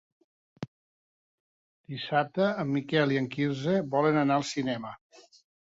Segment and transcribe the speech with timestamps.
[1.95, 5.01] Dissabte en Miquel i en Quirze volen anar al cinema.